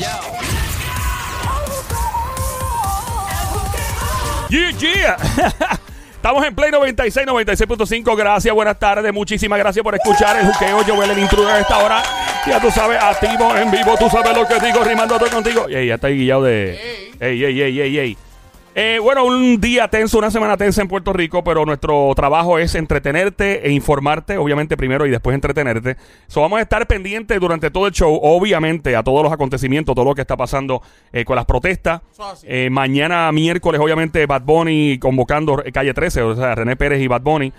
[0.00, 0.18] Yeah,
[4.78, 5.16] yeah.
[6.14, 8.16] Estamos en Play 96, 96.5.
[8.16, 9.12] Gracias, buenas tardes.
[9.12, 10.86] Muchísimas gracias por escuchar el juqueo.
[10.86, 12.02] Yo el intruder a esta hora.
[12.46, 13.94] Ya tú sabes, activo, en vivo.
[13.98, 15.66] Tú sabes lo que digo, rimando todo contigo.
[15.68, 17.10] Ey, ya está guillado de.
[17.20, 18.16] Ey, ey, ey, ey, ey.
[18.72, 22.76] Eh, bueno, un día tenso, una semana tensa en Puerto Rico, pero nuestro trabajo es
[22.76, 25.96] entretenerte e informarte, obviamente primero y después entretenerte.
[26.28, 30.04] So, vamos a estar pendientes durante todo el show, obviamente, a todos los acontecimientos, todo
[30.04, 32.02] lo que está pasando eh, con las protestas.
[32.44, 37.22] Eh, mañana, miércoles, obviamente, Bad Bunny convocando Calle 13, o sea, René Pérez y Bad
[37.22, 37.52] Bunny.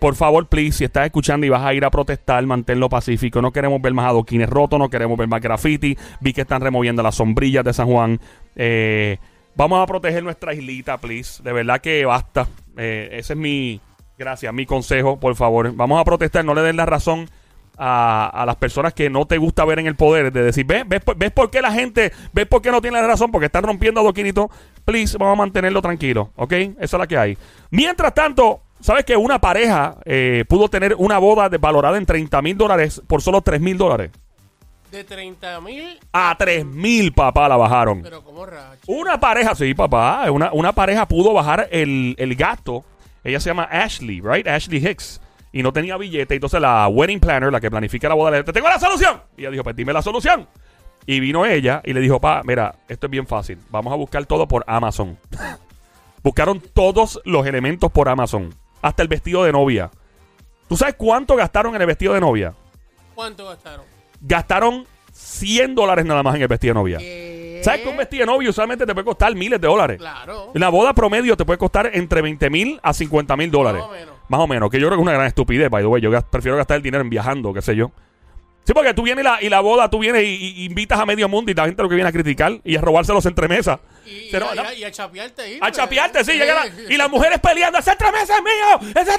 [0.00, 3.42] por favor, please, si estás escuchando y vas a ir a protestar, manténlo pacífico.
[3.42, 5.98] No queremos ver más adoquines rotos, no queremos ver más graffiti.
[6.20, 8.18] Vi que están removiendo las sombrillas de San Juan.
[8.56, 9.18] Eh,
[9.54, 11.42] Vamos a proteger nuestra islita, please.
[11.42, 12.48] De verdad que basta.
[12.76, 13.80] Eh, ese es mi,
[14.16, 15.74] gracias, mi consejo, por favor.
[15.74, 17.28] Vamos a protestar, no le den la razón
[17.76, 20.32] a, las personas que no te gusta ver en el poder.
[20.32, 23.30] De decir, ¿ves, ves, por qué la gente, ves por qué no tiene la razón?
[23.30, 24.50] Porque están rompiendo a Doquinito.
[24.84, 26.52] Please, vamos a mantenerlo tranquilo, ¿ok?
[26.52, 27.38] Esa es la que hay.
[27.70, 32.56] Mientras tanto, ¿sabes que una pareja eh, pudo tener una boda valorada en 30 mil
[32.56, 34.10] dólares por solo 3 mil dólares?
[34.90, 38.02] De 30 mil a 3 mil, papá, la bajaron.
[38.02, 38.80] Pero como racha.
[38.86, 40.28] Una pareja, sí, papá.
[40.30, 42.84] Una, una pareja pudo bajar el, el gasto.
[43.22, 44.46] Ella se llama Ashley, right?
[44.48, 45.20] Ashley Hicks.
[45.52, 46.34] Y no tenía billete.
[46.34, 49.22] Entonces la wedding planner, la que planifica la boda, le dijo, te tengo la solución.
[49.36, 50.48] Y ella dijo, pues dime la solución.
[51.06, 53.58] Y vino ella y le dijo, pa, mira, esto es bien fácil.
[53.70, 55.18] Vamos a buscar todo por Amazon.
[56.22, 58.54] Buscaron todos los elementos por Amazon.
[58.82, 59.90] Hasta el vestido de novia.
[60.68, 62.54] ¿Tú sabes cuánto gastaron en el vestido de novia?
[63.14, 63.84] ¿Cuánto gastaron?
[64.20, 66.98] Gastaron 100 dólares nada más en el vestido de novia.
[67.62, 69.98] ¿Sabes que un vestido de novia usualmente te puede costar miles de dólares?
[69.98, 70.50] Claro.
[70.54, 73.82] La boda promedio te puede costar entre 20 mil a 50 mil dólares.
[73.82, 74.14] Más o menos.
[74.28, 74.70] Más o menos.
[74.70, 76.00] Que yo creo que es una gran estupidez, by the way.
[76.00, 77.90] Yo prefiero gastar el dinero en viajando, qué sé yo.
[78.70, 81.28] Sí, porque tú vienes y la, y la boda, tú vienes y, invitas a medio
[81.28, 83.80] mundo y la gente lo que viene a criticar y a robárselos entre mesas.
[84.06, 84.32] Y,
[84.84, 86.40] a, chapearte A chapearte, sí.
[86.88, 88.92] y las mujeres peleando, ¡ese entre mesas es mío!
[88.94, 89.10] ¡Ese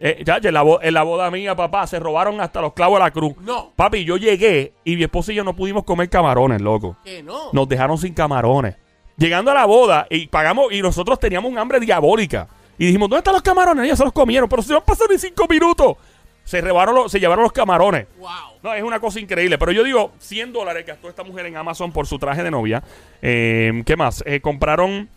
[0.00, 3.04] eh, ya, en la, en la boda mía, papá, se robaron hasta los clavos de
[3.04, 3.36] la cruz.
[3.42, 3.70] No.
[3.76, 6.96] Papi, yo llegué y mi esposa y yo no pudimos comer camarones, loco.
[7.04, 7.50] ¿Qué no?
[7.52, 8.74] Nos dejaron sin camarones.
[9.16, 12.48] Llegando a la boda y pagamos y nosotros teníamos un hambre diabólica.
[12.76, 13.84] Y dijimos, ¿dónde están los camarones?
[13.84, 15.96] Ellos se los comieron, pero se van pasado ni cinco minutos.
[16.46, 18.06] Se, robaron se llevaron los camarones.
[18.18, 18.28] Wow.
[18.62, 19.58] No, es una cosa increíble.
[19.58, 22.82] Pero yo digo, 100 dólares gastó esta mujer en Amazon por su traje de novia.
[23.20, 24.22] Eh, ¿Qué más?
[24.26, 25.10] Eh, compraron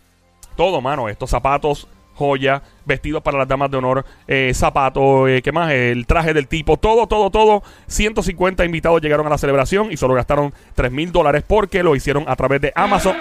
[0.56, 1.08] todo, mano.
[1.08, 5.70] Estos zapatos, joya, vestidos para las damas de honor, eh, zapatos, ¿qué más?
[5.70, 7.62] El traje del tipo, todo, todo, todo.
[7.86, 12.24] 150 invitados llegaron a la celebración y solo gastaron 3 mil dólares porque lo hicieron
[12.26, 13.16] a través de Amazon.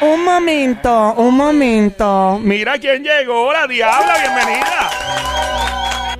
[0.00, 2.38] Un momento, un momento.
[2.42, 5.33] Mira quién llegó, la diabla, bienvenida.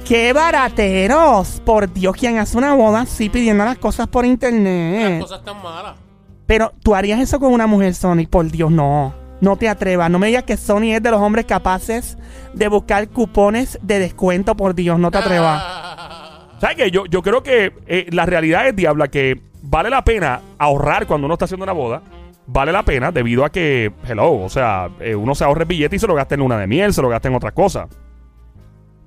[0.05, 1.63] ¡Qué barateros!
[1.65, 5.13] Por Dios, ¿quién hace una boda así pidiendo las cosas por internet?
[5.13, 5.97] Las cosas están malas.
[6.47, 8.27] Pero tú harías eso con una mujer, Sony.
[8.29, 9.15] Por Dios, no.
[9.41, 10.11] No te atrevas.
[10.11, 12.19] No me digas que Sony es de los hombres capaces
[12.53, 14.55] de buscar cupones de descuento.
[14.55, 15.63] Por Dios, no te atrevas.
[16.61, 16.91] ¿Sabes qué?
[16.91, 21.25] Yo, yo creo que eh, la realidad es, Diabla, que vale la pena ahorrar cuando
[21.25, 22.03] uno está haciendo una boda.
[22.47, 25.97] Vale la pena debido a que, hello, o sea, eh, uno se ahorra el billete
[25.97, 27.89] y se lo gasta en luna de miel, se lo gasta en otras cosas.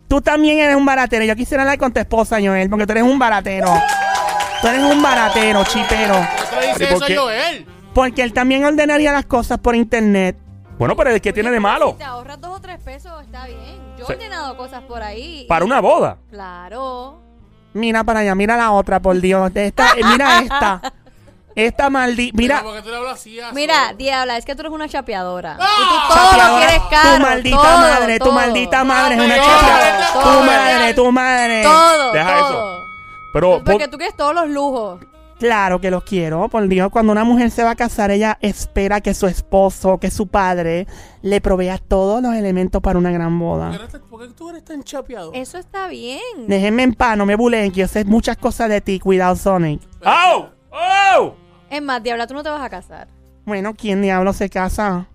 [0.07, 1.25] Tú también eres un baratero.
[1.25, 3.68] Yo quisiera hablar con tu esposa, Joel, porque tú eres un baratero.
[4.62, 6.16] Tú eres un baratero, chipero.
[6.59, 7.66] ¿Qué dice eso, Joel?
[7.94, 10.38] Porque él también ordenaría las cosas por internet.
[10.78, 11.91] Bueno, pero es que tiene de malo?
[11.91, 13.57] Si te ahorras dos o tres pesos, está bien.
[13.97, 15.46] Yo he ordenado cosas por ahí.
[15.50, 16.17] ¿Para una boda?
[16.29, 17.19] Claro.
[17.73, 19.51] Mira para allá, mira la otra, por Dios.
[19.56, 20.94] Esta, mira esta.
[21.57, 22.38] Esta maldita.
[22.38, 22.63] Mira.
[23.51, 25.57] Mira, Diabla, es que tú eres una chapeadora.
[25.59, 25.68] ¡Ah!
[25.79, 27.16] Y tú todo lo quieres caro.
[27.16, 30.13] Tu maldita madre, tu maldita madre es una chapeadora.
[30.13, 31.63] Tu madre, tu madre.
[31.63, 32.12] Todo.
[32.12, 32.79] Deja eso.
[33.34, 33.63] Pero.
[33.66, 35.00] Porque tú quieres todos los lujos.
[35.40, 36.90] Claro que los quiero, por Dios.
[36.91, 40.85] Cuando una mujer se va a casar, ella espera que su esposo, que su padre,
[41.23, 43.72] le provea todos los elementos para una gran boda.
[44.09, 45.31] ¿Por qué tú eres tan chapeado?
[45.34, 46.22] Eso está bien.
[46.47, 49.00] Déjenme en paz, no me bulen, que yo sé muchas cosas de ti.
[49.00, 49.81] Cuidado, Sonic.
[50.06, 50.50] ¡Oh!
[50.72, 51.47] ¡Oh!
[51.69, 53.07] Es más, Diabla, tú no te vas a casar.
[53.46, 54.87] Bueno, ¿quién diablo se casa?
[54.87, 55.08] Ah.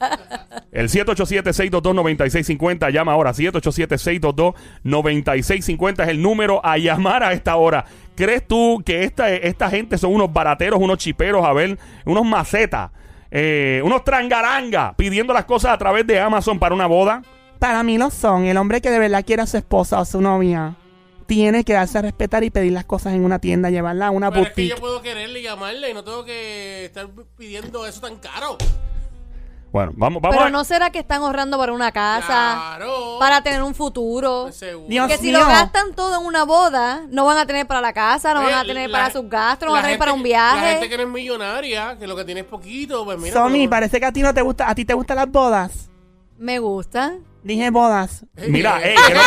[0.71, 2.91] El 787-622-9650.
[2.91, 3.31] Llama ahora.
[3.33, 7.85] 787-622-9650 es el número a llamar a esta hora.
[8.15, 12.91] ¿Crees tú que esta, esta gente son unos barateros, unos chiperos, a ver, unos macetas,
[13.31, 17.23] eh, unos trangaranga, pidiendo las cosas a través de Amazon para una boda?
[17.59, 18.45] Para mí lo son.
[18.45, 20.75] El hombre que de verdad quiere a su esposa o a su novia
[21.27, 24.29] tiene que darse a respetar y pedir las cosas en una tienda, llevarla a una
[24.31, 24.75] Pero es que boutique.
[24.75, 27.07] yo puedo quererle y llamarle y no tengo que estar
[27.37, 28.57] pidiendo eso tan caro.
[29.71, 32.25] Bueno, vamos, vamos Pero a- no será que están ahorrando para una casa,
[32.75, 33.15] Claro.
[33.19, 34.51] para tener un futuro.
[34.51, 34.87] Seguro.
[34.89, 35.39] Dios Que si mío.
[35.39, 38.51] lo gastan todo en una boda, no van a tener para la casa, no Oye,
[38.51, 40.29] van a tener la- para sus gastos, no van a tener gente para un que-
[40.31, 40.89] La gente viaje.
[40.89, 43.33] que no es millonaria, que lo que tiene es poquito, pues mira.
[43.33, 45.89] Sony, pero- parece que a ti no te gusta, a ti te gustan las bodas.
[46.37, 47.19] Me gustan.
[47.43, 48.25] Dije bodas.
[48.47, 49.21] Mira, ey, que no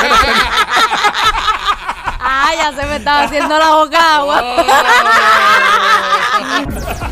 [2.26, 4.44] Ah, ya se me estaba haciendo la boca agua.